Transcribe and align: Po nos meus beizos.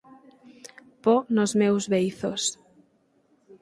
Po 1.03 1.13
nos 1.35 1.51
meus 1.59 1.83
beizos. 1.93 2.41